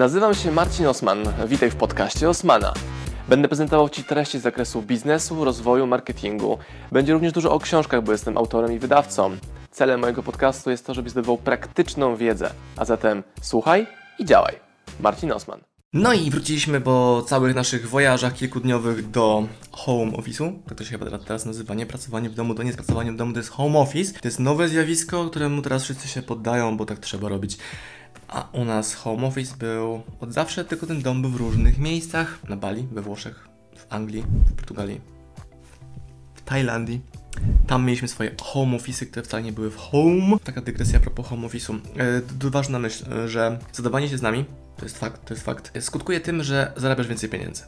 Nazywam 0.00 0.34
się 0.34 0.52
Marcin 0.52 0.86
Osman. 0.86 1.18
Witaj 1.46 1.70
w 1.70 1.76
podcaście 1.76 2.28
Osmana. 2.28 2.74
Będę 3.28 3.48
prezentował 3.48 3.88
Ci 3.88 4.04
treści 4.04 4.38
z 4.38 4.42
zakresu 4.42 4.82
biznesu, 4.82 5.44
rozwoju, 5.44 5.86
marketingu. 5.86 6.58
Będzie 6.92 7.12
również 7.12 7.32
dużo 7.32 7.52
o 7.52 7.58
książkach, 7.58 8.02
bo 8.04 8.12
jestem 8.12 8.38
autorem 8.38 8.72
i 8.72 8.78
wydawcą. 8.78 9.36
Celem 9.70 10.00
mojego 10.00 10.22
podcastu 10.22 10.70
jest 10.70 10.86
to, 10.86 10.94
żebyś 10.94 11.12
zdobywał 11.12 11.38
praktyczną 11.38 12.16
wiedzę. 12.16 12.50
A 12.76 12.84
zatem 12.84 13.22
słuchaj 13.42 13.86
i 14.18 14.24
działaj. 14.24 14.54
Marcin 15.00 15.32
Osman. 15.32 15.60
No 15.92 16.12
i 16.12 16.30
wróciliśmy 16.30 16.80
po 16.80 17.24
całych 17.26 17.54
naszych 17.54 17.88
wojażach 17.88 18.34
kilkudniowych 18.34 19.10
do 19.10 19.44
home 19.70 20.12
office'u. 20.12 20.52
Tak 20.68 20.78
to 20.78 20.84
się 20.84 20.90
chyba 20.90 21.18
teraz 21.18 21.46
nazywa, 21.46 21.74
nie 21.74 21.86
pracowanie 21.86 22.30
w 22.30 22.34
domu, 22.34 22.54
to 22.54 22.62
nie 22.62 22.68
jest 22.68 22.78
pracowanie 22.78 23.12
w 23.12 23.16
domu, 23.16 23.32
to 23.32 23.38
jest 23.38 23.50
home 23.50 23.78
office. 23.78 24.20
To 24.20 24.28
jest 24.28 24.40
nowe 24.40 24.68
zjawisko, 24.68 25.24
któremu 25.30 25.62
teraz 25.62 25.84
wszyscy 25.84 26.08
się 26.08 26.22
poddają, 26.22 26.76
bo 26.76 26.86
tak 26.86 26.98
trzeba 26.98 27.28
robić. 27.28 27.58
A 28.30 28.48
u 28.52 28.64
nas 28.64 28.94
home 28.94 29.26
office 29.26 29.56
był 29.56 30.02
od 30.20 30.32
zawsze, 30.32 30.64
tylko 30.64 30.86
ten 30.86 31.02
dom 31.02 31.22
był 31.22 31.30
w 31.30 31.36
różnych 31.36 31.78
miejscach. 31.78 32.48
Na 32.48 32.56
Bali, 32.56 32.88
we 32.92 33.02
Włoszech, 33.02 33.48
w 33.76 33.86
Anglii, 33.92 34.24
w 34.46 34.52
Portugalii, 34.52 35.00
w 36.34 36.42
Tajlandii. 36.42 37.00
Tam 37.66 37.84
mieliśmy 37.84 38.08
swoje 38.08 38.30
home 38.42 38.76
office, 38.76 39.06
które 39.06 39.22
wcale 39.22 39.42
nie 39.42 39.52
były 39.52 39.70
w 39.70 39.76
home. 39.76 40.38
Taka 40.44 40.60
dygresja 40.60 40.98
a 40.98 41.02
propos 41.02 41.26
home 41.26 41.48
office'u. 41.48 41.78
E, 42.46 42.50
ważna 42.50 42.78
myśl, 42.78 43.12
e, 43.12 43.28
że 43.28 43.58
zadawanie 43.72 44.08
się 44.08 44.18
z 44.18 44.22
nami, 44.22 44.44
to 44.76 44.84
jest 44.84 44.98
fakt, 44.98 45.24
to 45.24 45.34
jest 45.34 45.46
fakt, 45.46 45.82
skutkuje 45.84 46.20
tym, 46.20 46.42
że 46.42 46.72
zarabiasz 46.76 47.06
więcej 47.06 47.28
pieniędzy. 47.28 47.62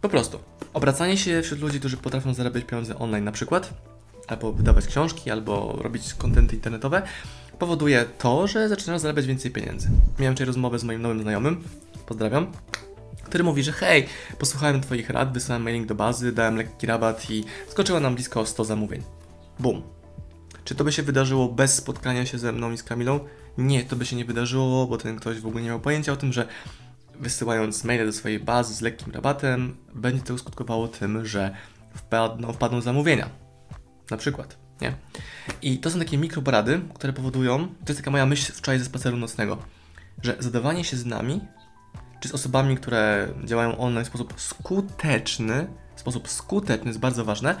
Po 0.00 0.08
prostu. 0.08 0.38
Obracanie 0.72 1.16
się 1.16 1.42
wśród 1.42 1.60
ludzi, 1.60 1.78
którzy 1.78 1.96
potrafią 1.96 2.34
zarabiać 2.34 2.64
pieniądze 2.64 2.98
online 2.98 3.24
na 3.24 3.32
przykład, 3.32 3.74
albo 4.28 4.52
wydawać 4.52 4.86
książki, 4.86 5.30
albo 5.30 5.78
robić 5.82 6.14
kontenty 6.14 6.56
internetowe, 6.56 7.02
powoduje 7.58 8.04
to, 8.18 8.46
że 8.46 8.68
zaczynasz 8.68 9.00
zarabiać 9.00 9.26
więcej 9.26 9.50
pieniędzy. 9.50 9.88
Miałem 10.18 10.34
wczoraj 10.34 10.46
rozmowę 10.46 10.78
z 10.78 10.84
moim 10.84 11.02
nowym 11.02 11.22
znajomym, 11.22 11.64
pozdrawiam, 12.06 12.52
który 13.24 13.44
mówi, 13.44 13.62
że 13.62 13.72
hej, 13.72 14.06
posłuchałem 14.38 14.80
Twoich 14.80 15.10
rad, 15.10 15.32
wysłałem 15.32 15.62
mailing 15.62 15.86
do 15.86 15.94
bazy, 15.94 16.32
dałem 16.32 16.56
lekki 16.56 16.86
rabat 16.86 17.30
i 17.30 17.44
skoczyło 17.68 18.00
nam 18.00 18.14
blisko 18.14 18.46
100 18.46 18.64
zamówień. 18.64 19.02
Bum. 19.58 19.82
Czy 20.64 20.74
to 20.74 20.84
by 20.84 20.92
się 20.92 21.02
wydarzyło 21.02 21.48
bez 21.48 21.74
spotkania 21.74 22.26
się 22.26 22.38
ze 22.38 22.52
mną 22.52 22.72
i 22.72 22.78
z 22.78 22.82
Kamilą? 22.82 23.20
Nie, 23.58 23.84
to 23.84 23.96
by 23.96 24.06
się 24.06 24.16
nie 24.16 24.24
wydarzyło, 24.24 24.86
bo 24.86 24.98
ten 24.98 25.16
ktoś 25.16 25.40
w 25.40 25.46
ogóle 25.46 25.62
nie 25.62 25.68
miał 25.68 25.80
pojęcia 25.80 26.12
o 26.12 26.16
tym, 26.16 26.32
że 26.32 26.48
wysyłając 27.20 27.84
maile 27.84 28.06
do 28.06 28.12
swojej 28.12 28.40
bazy 28.40 28.74
z 28.74 28.80
lekkim 28.80 29.12
rabatem, 29.12 29.76
będzie 29.94 30.22
to 30.22 30.38
skutkowało 30.38 30.88
tym, 30.88 31.26
że 31.26 31.54
wpadną, 31.94 32.52
wpadną 32.52 32.80
zamówienia. 32.80 33.47
Na 34.10 34.16
przykład 34.16 34.68
nie? 34.80 34.94
I 35.62 35.78
to 35.78 35.90
są 35.90 35.98
takie 35.98 36.18
mikroporady, 36.18 36.80
które 36.94 37.12
powodują, 37.12 37.68
to 37.68 37.84
jest 37.88 38.00
taka 38.00 38.10
moja 38.10 38.26
myśl 38.26 38.52
wczoraj 38.52 38.78
ze 38.78 38.84
spaceru 38.84 39.16
nocnego, 39.16 39.58
że 40.22 40.36
zadawanie 40.38 40.84
się 40.84 40.96
z 40.96 41.06
nami, 41.06 41.40
czy 42.20 42.28
z 42.28 42.32
osobami, 42.32 42.76
które 42.76 43.28
działają 43.44 43.78
online 43.78 44.04
w 44.04 44.08
sposób 44.08 44.34
skuteczny, 44.36 45.66
w 45.96 46.00
sposób 46.00 46.28
skuteczny 46.28 46.86
jest 46.86 46.98
bardzo 46.98 47.24
ważne, 47.24 47.56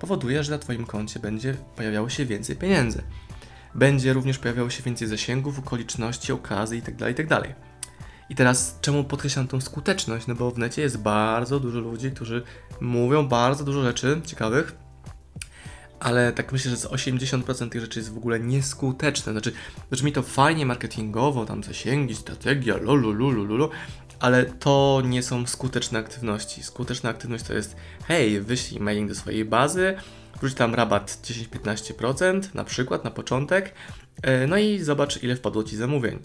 powoduje, 0.00 0.44
że 0.44 0.52
na 0.52 0.58
Twoim 0.58 0.86
koncie 0.86 1.20
będzie 1.20 1.54
pojawiało 1.54 2.08
się 2.08 2.26
więcej 2.26 2.56
pieniędzy. 2.56 3.02
Będzie 3.74 4.12
również 4.12 4.38
pojawiało 4.38 4.70
się 4.70 4.82
więcej 4.82 5.08
zasięgów, 5.08 5.58
okoliczności, 5.58 6.32
okazji 6.32 6.78
itd., 6.78 7.08
itd. 7.08 7.54
I 8.28 8.34
teraz 8.34 8.78
czemu 8.80 9.04
podkreślam 9.04 9.48
tą 9.48 9.60
skuteczność? 9.60 10.26
No 10.26 10.34
bo 10.34 10.50
w 10.50 10.58
necie 10.58 10.82
jest 10.82 10.98
bardzo 10.98 11.60
dużo 11.60 11.80
ludzi, 11.80 12.10
którzy 12.10 12.42
mówią 12.80 13.28
bardzo 13.28 13.64
dużo 13.64 13.82
rzeczy 13.82 14.20
ciekawych, 14.26 14.81
ale 16.02 16.32
tak 16.32 16.52
myślę, 16.52 16.70
że 16.70 16.76
z 16.76 16.86
80% 16.86 17.68
tych 17.68 17.80
rzeczy 17.80 17.98
jest 17.98 18.12
w 18.12 18.16
ogóle 18.16 18.40
nieskuteczne. 18.40 19.32
Znaczy, 19.32 19.52
brzmi 19.90 20.12
to 20.12 20.22
fajnie 20.22 20.66
marketingowo, 20.66 21.44
tam 21.44 21.64
zasięgi, 21.64 22.14
strategia, 22.14 22.76
lulu, 22.76 23.10
lulu, 23.10 23.44
lulu, 23.44 23.70
ale 24.20 24.44
to 24.44 25.02
nie 25.04 25.22
są 25.22 25.46
skuteczne 25.46 25.98
aktywności. 25.98 26.62
Skuteczna 26.62 27.10
aktywność 27.10 27.44
to 27.44 27.54
jest, 27.54 27.76
hej, 28.08 28.40
wyślij 28.40 28.80
mailing 28.80 29.08
do 29.08 29.14
swojej 29.14 29.44
bazy, 29.44 29.94
wrzuć 30.40 30.54
tam 30.54 30.74
rabat 30.74 31.18
10-15% 31.22 32.54
na 32.54 32.64
przykład 32.64 33.04
na 33.04 33.10
początek, 33.10 33.74
e, 34.22 34.46
no 34.46 34.58
i 34.58 34.78
zobacz, 34.78 35.22
ile 35.22 35.36
wpadło 35.36 35.64
Ci 35.64 35.76
zamówień. 35.76 36.18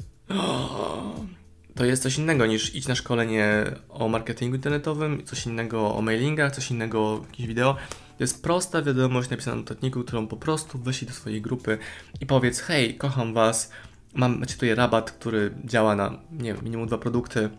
To 1.76 1.86
jest 1.86 2.04
coś 2.04 2.18
innego 2.18 2.46
niż 2.46 2.76
iść 2.76 2.88
na 2.88 2.96
szkolenie 2.96 3.66
o 3.90 4.08
marketingu 4.08 4.56
internetowym, 4.56 5.26
coś 5.26 5.46
innego 5.46 5.96
o 5.96 6.02
mailingach, 6.02 6.56
coś 6.56 6.72
innego 6.72 7.00
o 7.00 7.22
jakimś 7.26 7.48
wideo. 7.48 7.76
To 8.18 8.24
jest 8.24 8.44
prosta 8.44 8.82
wiadomość 8.82 9.30
napisana 9.30 9.56
na 9.56 9.62
notatniku, 9.62 10.04
którą 10.04 10.28
po 10.28 10.38
prostu 10.38 10.78
wyślij 10.78 11.08
do 11.08 11.14
swojej 11.14 11.42
grupy 11.42 11.78
i 12.22 12.26
powiedz, 12.26 12.60
hej, 12.60 12.98
kocham 12.98 13.34
Was, 13.34 13.72
mam, 14.14 14.40
macie 14.40 14.54
tutaj 14.54 14.76
rabat, 14.76 15.12
który 15.12 15.52
działa 15.66 15.96
na, 15.96 16.20
nie 16.32 16.54
wiem, 16.54 16.64
minimum 16.64 16.88
dwa 16.88 16.98
produkty 16.98 17.50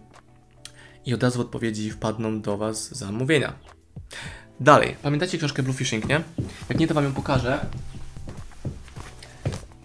i 1.06 1.14
od 1.14 1.22
razu 1.22 1.38
w 1.38 1.40
odpowiedzi 1.40 1.90
wpadną 1.90 2.40
do 2.40 2.56
Was 2.56 2.96
zamówienia. 2.96 3.52
Dalej, 4.60 4.96
pamiętacie 5.02 5.38
książkę 5.38 5.62
Bluefishing, 5.62 6.08
nie? 6.08 6.20
Jak 6.68 6.78
nie, 6.78 6.88
to 6.88 6.94
Wam 6.94 7.04
ją 7.04 7.12
pokażę. 7.12 7.66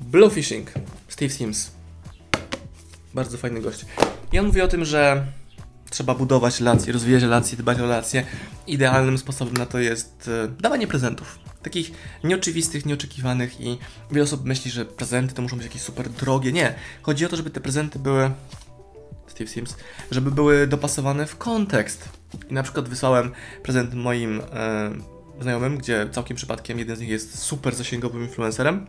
Bluefishing, 0.02 0.72
Steve 1.08 1.34
Sims. 1.34 1.72
Bardzo 3.14 3.38
fajny 3.38 3.62
gość. 3.62 3.86
I 4.32 4.40
on 4.40 4.46
mówi 4.46 4.62
o 4.62 4.68
tym, 4.68 4.86
że 4.86 5.26
trzeba 5.94 6.16
budować 6.16 6.60
relacje, 6.60 6.94
rozwijać 6.94 7.24
relacje, 7.24 7.58
dbać 7.58 7.80
o 7.80 7.82
relacje. 7.82 8.26
Idealnym 8.68 9.18
sposobem 9.18 9.54
na 9.54 9.66
to 9.66 9.80
jest 9.80 10.30
e, 10.44 10.48
dawanie 10.48 10.88
prezentów. 10.88 11.40
Takich 11.64 11.92
nieoczywistych, 12.24 12.86
nieoczekiwanych 12.86 13.62
i 13.62 13.78
wiele 14.12 14.24
osób 14.24 14.46
myśli, 14.46 14.72
że 14.72 14.86
prezenty 14.86 15.34
to 15.34 15.42
muszą 15.42 15.58
być 15.58 15.66
jakieś 15.66 15.82
super 15.82 16.10
drogie. 16.10 16.52
Nie. 16.52 16.76
Chodzi 17.02 17.26
o 17.26 17.30
to, 17.30 17.36
żeby 17.36 17.50
te 17.50 17.62
prezenty 17.62 18.00
były 18.00 18.32
Steve 19.28 19.50
Sims, 19.50 19.76
żeby 20.12 20.32
były 20.32 20.68
dopasowane 20.68 21.26
w 21.26 21.38
kontekst. 21.38 22.10
I 22.50 22.54
na 22.54 22.64
przykład 22.64 22.90
wysłałem 22.90 23.32
prezent 23.64 23.94
moim 23.94 24.42
e, 24.42 24.92
znajomym, 25.42 25.78
gdzie 25.78 26.10
całkiem 26.12 26.38
przypadkiem 26.38 26.80
jeden 26.80 26.96
z 26.96 27.00
nich 27.00 27.10
jest 27.10 27.40
super 27.40 27.76
zasięgowym 27.76 28.22
influencerem. 28.22 28.88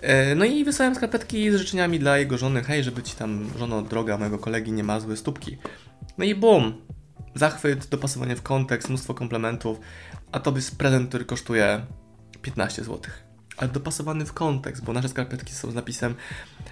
E, 0.00 0.34
no 0.34 0.44
i 0.44 0.64
wysłałem 0.64 0.94
skarpetki 0.94 1.50
z 1.50 1.54
życzeniami 1.54 1.98
dla 1.98 2.18
jego 2.18 2.38
żony, 2.38 2.62
hej, 2.62 2.84
żeby 2.84 3.02
ci 3.02 3.16
tam 3.16 3.50
żono 3.58 3.82
droga 3.82 4.18
mojego 4.18 4.38
kolegi 4.38 4.72
nie 4.72 4.84
ma 4.84 5.00
złe 5.00 5.16
stópki. 5.16 5.58
No 6.18 6.24
i 6.24 6.34
bum! 6.34 6.86
Zachwyt, 7.34 7.86
dopasowanie 7.86 8.36
w 8.36 8.42
kontekst, 8.42 8.88
mnóstwo 8.88 9.14
komplementów, 9.14 9.80
a 10.32 10.40
to 10.40 10.54
jest 10.56 10.78
prezent, 10.78 11.08
który 11.08 11.24
kosztuje 11.24 11.86
15 12.42 12.84
zł. 12.84 13.00
Ale 13.56 13.70
dopasowany 13.70 14.26
w 14.26 14.32
kontekst, 14.32 14.84
bo 14.84 14.92
nasze 14.92 15.08
skarpetki 15.08 15.52
są 15.52 15.70
z 15.70 15.74
napisem 15.74 16.14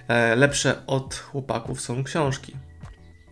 e, 0.07 0.35
lepsze 0.35 0.85
od 0.87 1.15
chłopaków 1.15 1.81
są 1.81 2.03
książki. 2.03 2.55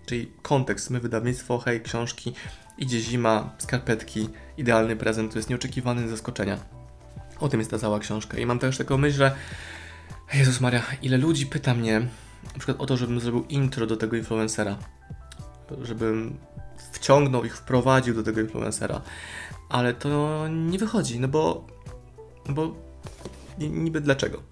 Czyli 0.06 0.32
kontekst, 0.42 0.90
my 0.90 1.00
wydawnictwo, 1.00 1.60
hej, 1.60 1.82
książki, 1.82 2.34
idzie 2.78 3.00
zima, 3.00 3.56
skarpetki, 3.58 4.30
idealny 4.58 4.96
prezent, 4.96 5.32
to 5.32 5.40
jest 5.40 5.50
nieoczekiwany 5.50 6.10
zaskoczenia. 6.10 6.58
O 7.40 7.50
tym 7.50 7.60
jest 7.60 7.72
ta 7.72 7.80
cała 7.80 8.00
książka. 8.00 8.38
I 8.38 8.46
mam 8.46 8.60
też 8.60 8.78
taką 8.78 8.98
myśl, 8.98 9.18
że 9.18 9.36
Jezus 10.34 10.62
Maria, 10.62 10.84
ile 11.02 11.18
ludzi 11.18 11.46
pyta 11.46 11.74
mnie 11.74 12.00
na 12.44 12.60
przykład 12.60 12.82
o 12.82 12.86
to, 12.86 12.98
żebym 12.98 13.20
zrobił 13.20 13.46
intro 13.50 13.88
do 13.88 13.98
tego 13.98 14.16
influencera 14.16 14.78
żebym 15.82 16.38
wciągnął 16.92 17.46
ich, 17.46 17.58
wprowadził 17.58 18.16
do 18.16 18.24
tego 18.24 18.42
influencera. 18.42 19.02
Ale 19.70 19.94
to 19.94 20.44
nie 20.48 20.80
wychodzi, 20.80 21.20
no 21.20 21.28
bo, 21.28 21.68
no 22.48 22.54
bo 22.54 22.76
niby 23.60 24.02
dlaczego? 24.02 24.44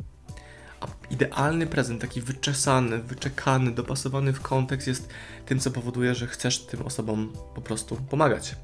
A 0.81 0.88
idealny 1.09 1.67
prezent, 1.67 2.01
taki 2.01 2.22
wyczesany, 2.22 2.99
wyczekany, 2.99 3.72
dopasowany 3.72 4.33
w 4.33 4.41
kontekst 4.41 4.88
jest 4.88 5.09
tym, 5.45 5.59
co 5.59 5.72
powoduje, 5.72 6.16
że 6.16 6.27
chcesz 6.27 6.59
tym 6.59 6.81
osobom 6.81 7.33
po 7.55 7.61
prostu 7.61 7.95
pomagać. 7.95 8.55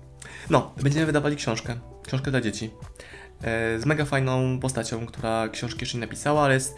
No, 0.50 0.74
będziemy 0.84 1.06
wydawali 1.06 1.36
książkę, 1.36 1.80
książkę 2.08 2.32
dla 2.32 2.42
dzieci, 2.42 2.70
e, 3.42 3.80
z 3.80 3.86
mega 3.86 4.06
fajną 4.06 4.60
postacią, 4.60 5.06
która 5.06 5.50
książki 5.50 5.80
jeszcze 5.82 5.98
nie 5.98 6.02
napisała, 6.02 6.44
ale 6.44 6.54
jest 6.54 6.76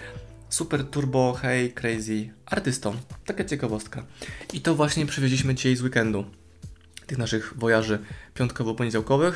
super 0.50 0.84
turbo, 0.84 1.34
hey, 1.34 1.74
crazy 1.74 2.30
artystą. 2.46 2.96
Taka 3.26 3.46
ciekawostka. 3.46 4.06
I 4.54 4.62
to 4.62 4.76
właśnie 4.76 5.06
przywieźliśmy 5.06 5.56
dzisiaj 5.56 5.76
z 5.76 5.82
weekendu. 5.82 6.26
Tych 7.08 7.18
naszych 7.18 7.54
wojaży 7.58 8.00
piątkowo-poniedziałkowych. 8.36 9.34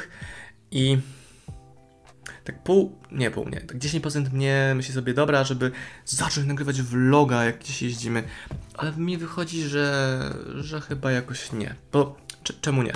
I 0.72 0.98
tak 2.44 2.64
pół, 2.64 3.00
nie 3.12 3.32
pół, 3.32 3.50
nie, 3.50 3.62
tak 3.62 3.78
10% 3.78 4.34
mnie 4.34 4.74
myśli 4.76 4.94
sobie, 4.94 5.14
dobra, 5.14 5.44
żeby 5.44 5.72
zacząć 6.06 6.48
nagrywać 6.48 6.82
vloga, 6.82 7.44
jak 7.44 7.60
gdzieś 7.60 7.82
jeździmy. 7.82 8.24
Ale 8.74 8.92
mi 8.92 9.18
wychodzi, 9.18 9.64
że, 9.64 10.20
że 10.56 10.82
chyba 10.82 11.12
jakoś 11.12 11.52
nie. 11.52 11.76
Bo 11.92 12.18
czemu 12.62 12.84
nie? 12.84 12.94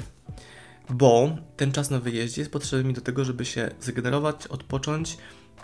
Bo 0.89 1.37
ten 1.57 1.71
czas 1.71 1.89
na 1.89 1.99
wyjeździe 1.99 2.41
jest 2.41 2.51
potrzebny 2.51 2.87
mi 2.87 2.93
do 2.93 3.01
tego, 3.01 3.25
żeby 3.25 3.45
się 3.45 3.71
zregenerować, 3.81 4.47
odpocząć, 4.47 5.17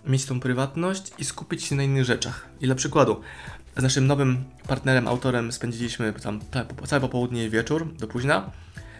mieć 0.05 0.25
tą 0.25 0.39
prywatność 0.39 1.11
i 1.17 1.25
skupić 1.25 1.63
się 1.63 1.75
na 1.75 1.83
innych 1.83 2.05
rzeczach. 2.05 2.49
I 2.61 2.65
dla 2.65 2.75
przykładu, 2.75 3.21
z 3.77 3.83
naszym 3.83 4.07
nowym 4.07 4.43
partnerem, 4.67 5.07
autorem 5.07 5.51
spędziliśmy 5.51 6.13
tam 6.13 6.39
całe 6.87 7.01
popołudnie 7.01 7.45
i 7.45 7.49
wieczór 7.49 7.93
do 7.93 8.07
późna. 8.07 8.51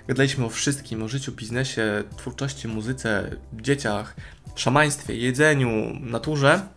Gadaliśmy 0.08 0.46
o 0.46 0.50
wszystkim, 0.50 1.04
o 1.04 1.08
życiu, 1.08 1.32
biznesie, 1.32 2.04
twórczości, 2.18 2.68
muzyce, 2.68 3.36
dzieciach, 3.54 4.16
szamaństwie, 4.56 5.16
jedzeniu, 5.16 6.00
naturze. 6.00 6.68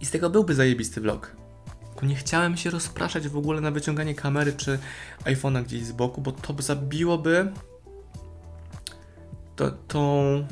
I 0.00 0.06
z 0.06 0.10
tego 0.10 0.30
byłby 0.30 0.54
zajebisty 0.54 1.00
vlog. 1.00 1.36
Tylko 1.90 2.06
nie 2.06 2.14
chciałem 2.14 2.56
się 2.56 2.70
rozpraszać 2.70 3.28
w 3.28 3.36
ogóle 3.36 3.60
na 3.60 3.70
wyciąganie 3.70 4.14
kamery 4.14 4.52
czy 4.52 4.78
iPhone'a 5.24 5.64
gdzieś 5.64 5.82
z 5.82 5.92
boku, 5.92 6.20
bo 6.20 6.32
to 6.32 6.62
zabiłoby 6.62 7.52
to, 9.56 9.70
tą, 9.70 10.46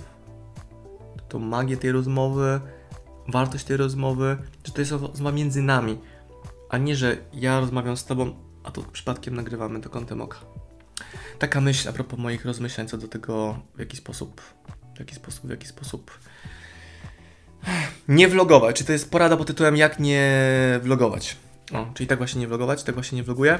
tą 1.32 1.38
magię 1.38 1.76
tej 1.76 1.92
rozmowy, 1.92 2.60
wartość 3.28 3.64
tej 3.64 3.76
rozmowy, 3.76 4.36
że 4.64 4.72
to 4.72 4.80
jest 4.80 4.92
rozmowa 4.92 5.32
między 5.32 5.62
nami, 5.62 5.98
a 6.70 6.78
nie, 6.78 6.96
że 6.96 7.16
ja 7.32 7.60
rozmawiam 7.60 7.96
z 7.96 8.04
tobą, 8.04 8.34
a 8.64 8.70
tu 8.70 8.82
przypadkiem 8.82 9.34
nagrywamy 9.34 9.80
do 9.80 9.90
kątem 9.90 10.20
oka. 10.20 10.38
Taka 11.38 11.60
myśl 11.60 11.88
a 11.88 11.92
propos 11.92 12.18
moich 12.18 12.44
rozmyślań 12.44 12.88
co 12.88 12.98
do 12.98 13.08
tego, 13.08 13.58
w 13.74 13.78
jaki 13.78 13.96
sposób, 13.96 14.40
w 14.96 14.98
jaki 14.98 15.14
sposób, 15.14 15.46
w 15.46 15.50
jaki 15.50 15.66
sposób 15.66 16.18
nie 18.08 18.28
vlogować. 18.28 18.76
Czy 18.76 18.84
to 18.84 18.92
jest 18.92 19.10
porada 19.10 19.36
pod 19.36 19.46
tytułem 19.46 19.76
jak 19.76 19.98
nie 20.00 20.30
vlogować? 20.82 21.36
O, 21.72 21.86
czyli 21.94 22.06
tak 22.06 22.18
właśnie 22.18 22.40
nie 22.40 22.48
vlogować, 22.48 22.82
tak 22.82 22.94
właśnie 22.94 23.16
nie 23.16 23.22
vloguję. 23.22 23.58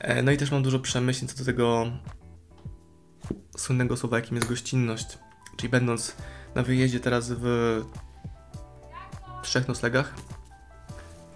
E, 0.00 0.22
No 0.22 0.32
i 0.32 0.36
też 0.36 0.50
mam 0.50 0.62
dużo 0.62 0.78
przemyśleń 0.78 1.28
co 1.28 1.38
do 1.38 1.44
tego 1.44 1.86
słynnego 3.56 3.96
słowa, 3.96 4.16
jakim 4.16 4.36
jest 4.36 4.48
gościnność. 4.48 5.18
Czyli 5.56 5.68
będąc 5.68 6.16
na 6.54 6.62
wyjeździe 6.62 7.00
teraz 7.00 7.32
w 7.32 7.82
trzech 9.42 9.68
noclegach, 9.68 10.14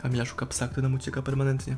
Kamila 0.02 0.24
szuka 0.24 0.46
psa, 0.46 0.68
który 0.68 0.82
nam 0.82 0.94
ucieka 0.94 1.22
permanentnie. 1.22 1.76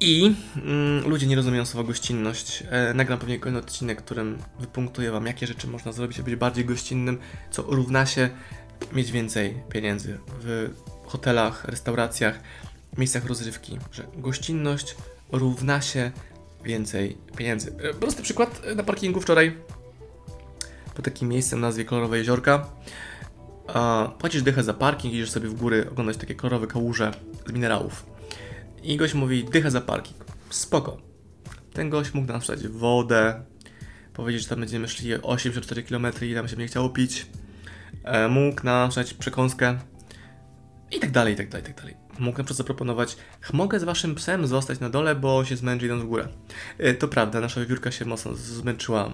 I 0.00 0.34
mm, 0.56 1.08
ludzie 1.08 1.26
nie 1.26 1.36
rozumieją 1.36 1.66
słowa 1.66 1.86
gościnność. 1.86 2.64
E, 2.70 2.94
nagram 2.94 3.18
pewnie 3.18 3.38
kolejny 3.38 3.58
odcinek, 3.58 4.02
którym 4.02 4.38
wypunktuję 4.60 5.10
wam, 5.10 5.26
jakie 5.26 5.46
rzeczy 5.46 5.66
można 5.66 5.92
zrobić, 5.92 6.20
aby 6.20 6.30
być 6.30 6.40
bardziej 6.40 6.64
gościnnym, 6.64 7.18
co 7.50 7.62
równa 7.62 8.06
się 8.06 8.30
mieć 8.92 9.12
więcej 9.12 9.62
pieniędzy 9.68 10.18
w 10.40 10.70
hotelach, 11.06 11.64
restauracjach, 11.64 12.40
miejscach 12.98 13.26
rozrywki. 13.26 13.78
Że 13.92 14.06
gościnność 14.16 14.96
równa 15.32 15.80
się 15.80 16.10
więcej 16.64 17.16
pieniędzy. 17.36 17.72
E, 17.82 17.94
Prosty 17.94 18.22
przykład 18.22 18.62
e, 18.64 18.74
na 18.74 18.82
parkingu 18.82 19.20
wczoraj 19.20 19.56
po 20.94 21.02
takim 21.02 21.28
miejscu 21.28 21.56
o 21.56 21.58
nazwie 21.58 21.84
Kolorowe 21.84 22.18
Jeziorka. 22.18 22.66
A, 23.74 24.08
płacisz 24.18 24.42
dychę 24.42 24.62
za 24.62 24.74
parking, 24.74 25.14
idziesz 25.14 25.30
sobie 25.30 25.48
w 25.48 25.54
góry 25.54 25.90
oglądać 25.90 26.16
takie 26.16 26.34
kolorowe 26.34 26.66
kałuże 26.66 27.12
z 27.46 27.52
minerałów. 27.52 28.06
I 28.82 28.96
gość 28.96 29.14
mówi 29.14 29.44
dychę 29.44 29.70
za 29.70 29.80
parking. 29.80 30.24
Spoko. 30.50 30.96
Ten 31.72 31.90
gość 31.90 32.14
mógł 32.14 32.28
nam 32.28 32.40
sprzedać 32.40 32.68
wodę, 32.68 33.42
powiedzieć, 34.14 34.42
że 34.42 34.48
tam 34.48 34.60
będziemy 34.60 34.88
szli 34.88 35.14
84 35.14 35.82
km 35.82 36.06
i 36.22 36.34
nam 36.34 36.48
się 36.48 36.56
nie 36.56 36.66
chciało 36.66 36.88
pić. 36.88 37.26
E, 38.04 38.28
mógł 38.28 38.64
nam 38.64 38.90
sprzedać 38.90 39.14
przekąskę 39.14 39.78
i 40.90 41.00
tak 41.00 41.10
dalej, 41.10 41.34
i 41.34 41.36
tak 41.36 41.48
dalej, 41.48 41.64
i 41.64 41.66
tak 41.66 41.76
dalej. 41.76 41.96
Mógł 42.18 42.38
na 42.38 42.44
przykład 42.44 42.56
zaproponować, 42.56 43.16
mogę 43.52 43.80
z 43.80 43.84
waszym 43.84 44.14
psem 44.14 44.46
zostać 44.46 44.80
na 44.80 44.90
dole, 44.90 45.14
bo 45.14 45.44
się 45.44 45.56
zmęczy 45.56 45.86
idąc 45.86 46.02
w 46.02 46.06
górę. 46.06 46.28
E, 46.78 46.94
to 46.94 47.08
prawda, 47.08 47.40
nasza 47.40 47.60
wiewiórka 47.60 47.90
się 47.90 48.04
mocno 48.04 48.34
zmęczyła 48.34 49.10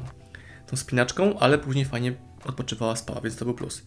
tą 0.67 0.77
spinaczką, 0.77 1.39
ale 1.39 1.59
później 1.59 1.85
fajnie 1.85 2.15
odpoczywała, 2.45 2.97
spała, 2.97 3.21
więc 3.21 3.37
to 3.37 3.45
był 3.45 3.55
plus. 3.55 3.83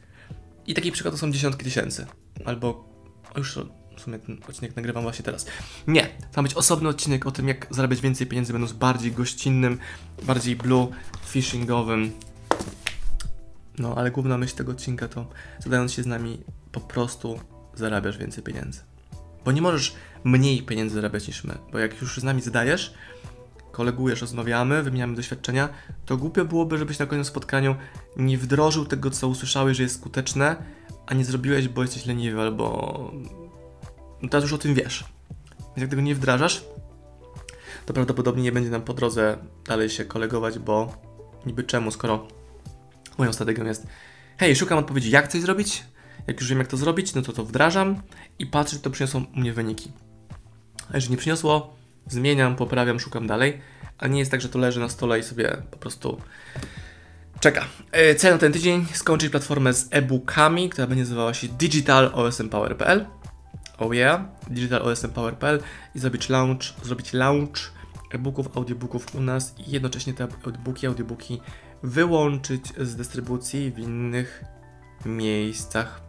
I 0.67 0.73
taki 0.73 0.91
przykład 0.91 1.13
to 1.13 1.17
są 1.17 1.31
dziesiątki 1.31 1.63
tysięcy. 1.63 2.05
Albo, 2.45 2.85
już 3.37 3.59
w 3.97 4.01
sumie 4.01 4.19
ten 4.19 4.37
odcinek 4.49 4.75
nagrywam 4.75 5.03
właśnie 5.03 5.25
teraz. 5.25 5.45
Nie, 5.87 6.03
to 6.03 6.41
ma 6.41 6.43
być 6.43 6.53
osobny 6.53 6.89
odcinek 6.89 7.25
o 7.25 7.31
tym, 7.31 7.47
jak 7.47 7.67
zarabiać 7.69 8.01
więcej 8.01 8.27
pieniędzy, 8.27 8.53
będąc 8.53 8.73
bardziej 8.73 9.11
gościnnym, 9.11 9.79
bardziej 10.23 10.55
blue, 10.55 10.87
fishingowym. 11.25 12.11
No, 13.79 13.95
ale 13.97 14.11
główna 14.11 14.37
myśl 14.37 14.55
tego 14.55 14.71
odcinka 14.71 15.07
to, 15.07 15.29
zadając 15.59 15.93
się 15.93 16.03
z 16.03 16.05
nami, 16.05 16.43
po 16.71 16.79
prostu 16.79 17.39
zarabiasz 17.75 18.17
więcej 18.17 18.43
pieniędzy. 18.43 18.79
Bo 19.45 19.51
nie 19.51 19.61
możesz 19.61 19.95
mniej 20.23 20.63
pieniędzy 20.63 20.95
zarabiać 20.95 21.27
niż 21.27 21.43
my, 21.43 21.57
bo 21.71 21.79
jak 21.79 22.01
już 22.01 22.19
z 22.19 22.23
nami 22.23 22.41
zadajesz, 22.41 22.93
kolegujesz, 23.71 24.21
rozmawiamy, 24.21 24.83
wymieniamy 24.83 25.15
doświadczenia, 25.15 25.69
to 26.05 26.17
głupio 26.17 26.45
byłoby, 26.45 26.77
żebyś 26.77 26.99
na 26.99 27.05
kolejnym 27.05 27.25
spotkaniu 27.25 27.75
nie 28.17 28.37
wdrożył 28.37 28.85
tego, 28.85 29.11
co 29.11 29.27
usłyszałeś, 29.27 29.77
że 29.77 29.83
jest 29.83 29.95
skuteczne, 29.95 30.55
a 31.07 31.13
nie 31.13 31.25
zrobiłeś, 31.25 31.67
bo 31.67 31.81
jesteś 31.81 32.05
leniwy 32.05 32.41
albo... 32.41 33.11
No 34.21 34.29
teraz 34.29 34.43
już 34.43 34.53
o 34.53 34.57
tym 34.57 34.73
wiesz. 34.73 35.05
Więc 35.59 35.77
jak 35.77 35.89
tego 35.89 36.01
nie 36.01 36.15
wdrażasz, 36.15 36.65
to 37.85 37.93
prawdopodobnie 37.93 38.43
nie 38.43 38.51
będzie 38.51 38.69
nam 38.69 38.81
po 38.81 38.93
drodze 38.93 39.37
dalej 39.65 39.89
się 39.89 40.05
kolegować, 40.05 40.59
bo 40.59 40.93
niby 41.45 41.63
czemu, 41.63 41.91
skoro 41.91 42.27
moją 43.17 43.33
strategią 43.33 43.65
jest 43.65 43.87
hej, 44.37 44.55
szukam 44.55 44.77
odpowiedzi, 44.77 45.11
jak 45.11 45.27
coś 45.27 45.41
zrobić, 45.41 45.83
jak 46.27 46.39
już 46.39 46.49
wiem, 46.49 46.59
jak 46.59 46.67
to 46.67 46.77
zrobić, 46.77 47.15
no 47.15 47.21
to 47.21 47.33
to 47.33 47.45
wdrażam 47.45 48.01
i 48.39 48.45
patrzę, 48.45 48.75
czy 48.75 48.81
to 48.81 48.89
przyniosło 48.89 49.21
u 49.35 49.39
mnie 49.39 49.53
wyniki. 49.53 49.91
A 50.91 50.95
jeżeli 50.95 51.11
nie 51.11 51.17
przyniosło, 51.17 51.78
zmieniam, 52.09 52.55
poprawiam, 52.55 52.99
szukam 52.99 53.27
dalej, 53.27 53.61
a 53.97 54.07
nie 54.07 54.19
jest 54.19 54.31
tak, 54.31 54.41
że 54.41 54.49
to 54.49 54.59
leży 54.59 54.79
na 54.79 54.89
stole 54.89 55.19
i 55.19 55.23
sobie 55.23 55.57
po 55.71 55.77
prostu 55.77 56.21
czeka. 57.39 57.65
E, 57.91 58.15
Cel 58.15 58.33
na 58.33 58.39
ten 58.39 58.53
tydzień 58.53 58.85
skończyć 58.93 59.29
platformę 59.29 59.73
z 59.73 59.87
e-bookami, 59.91 60.69
która 60.69 60.87
będzie 60.87 61.03
nazywała 61.03 61.33
się 61.33 61.47
digitalosmpower.pl 61.47 63.05
Oh 63.77 63.95
yeah, 63.95 64.21
digitalosmpower.pl 64.49 65.61
i 65.95 65.99
zrobić 65.99 66.29
launch, 66.29 66.63
zrobić 66.83 67.13
launch 67.13 67.73
e-booków, 68.11 68.57
audiobooków 68.57 69.15
u 69.15 69.21
nas 69.21 69.53
i 69.67 69.71
jednocześnie 69.71 70.13
te 70.13 70.23
e-booki, 70.23 70.87
audiobooki 70.87 71.41
wyłączyć 71.83 72.65
z 72.77 72.95
dystrybucji 72.95 73.71
w 73.71 73.79
innych 73.79 74.43
miejscach. 75.05 76.01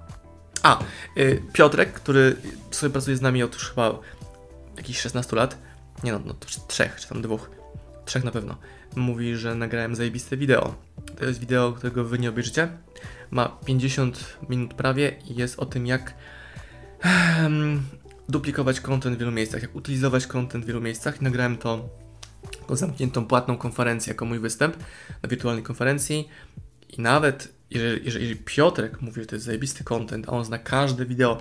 A, 0.62 0.78
y, 1.16 1.42
Piotrek, 1.52 1.92
który 1.92 2.36
sobie 2.70 2.92
pracuje 2.92 3.16
z 3.16 3.20
nami 3.20 3.42
od 3.42 3.54
już 3.54 3.68
chyba 3.68 3.98
jakichś 4.76 5.00
16 5.00 5.36
lat, 5.36 5.58
nie 6.04 6.12
no, 6.12 6.20
no 6.24 6.34
trzech, 6.68 6.96
czy 7.00 7.08
tam 7.08 7.22
dwóch, 7.22 7.50
trzech 8.04 8.24
na 8.24 8.30
pewno, 8.30 8.56
mówi, 8.96 9.36
że 9.36 9.54
nagrałem 9.54 9.94
zajebiste 9.94 10.36
wideo. 10.36 10.74
To 11.18 11.24
jest 11.24 11.40
wideo, 11.40 11.72
którego 11.72 12.04
wy 12.04 12.18
nie 12.18 12.28
obejrzycie. 12.28 12.68
Ma 13.30 13.48
50 13.64 14.38
minut 14.48 14.74
prawie 14.74 15.16
i 15.30 15.34
jest 15.34 15.58
o 15.58 15.66
tym, 15.66 15.86
jak 15.86 16.14
duplikować 18.28 18.80
content 18.80 19.16
w 19.16 19.18
wielu 19.18 19.32
miejscach, 19.32 19.62
jak 19.62 19.76
utylizować 19.76 20.26
content 20.26 20.64
w 20.64 20.66
wielu 20.66 20.80
miejscach. 20.80 21.20
Nagrałem 21.20 21.56
to 21.56 21.88
jako 22.60 22.76
zamkniętą 22.76 23.26
płatną 23.26 23.56
konferencję, 23.56 24.10
jako 24.10 24.24
mój 24.24 24.38
występ 24.38 24.76
na 25.22 25.28
wirtualnej 25.28 25.64
konferencji. 25.64 26.28
I 26.88 27.00
nawet 27.00 27.52
jeżeli, 27.70 28.04
jeżeli, 28.04 28.36
Piotrek 28.36 29.02
mówi, 29.02 29.20
że 29.20 29.26
to 29.26 29.36
jest 29.36 29.46
zajebisty 29.46 29.84
content, 29.84 30.28
a 30.28 30.32
on 30.32 30.44
zna 30.44 30.58
każde 30.58 31.06
wideo 31.06 31.38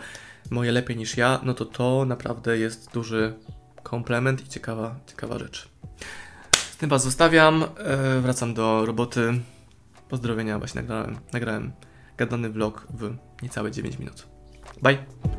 moje 0.50 0.72
lepiej 0.72 0.98
niż 0.98 1.18
ja, 1.18 1.40
no 1.44 1.54
to 1.54 1.66
to 1.66 2.06
naprawdę 2.06 2.58
jest 2.58 2.94
duży 2.94 3.34
komplement 3.84 4.42
i 4.42 4.48
ciekawa, 4.48 4.96
ciekawa 5.08 5.40
rzecz. 5.40 5.70
Z 6.54 6.78
tym 6.78 6.90
Was 6.90 7.04
zostawiam, 7.04 7.64
e, 7.64 8.20
wracam 8.20 8.54
do 8.54 8.86
roboty. 8.86 9.40
Pozdrowienia, 10.10 10.60
właśnie 10.60 10.82
nagrałem, 10.82 11.18
nagrałem 11.34 11.72
gadany 12.18 12.50
vlog 12.50 12.88
w 12.94 13.16
niecałe 13.42 13.72
9 13.72 14.00
minut. 14.00 14.28
Bye! 14.82 15.39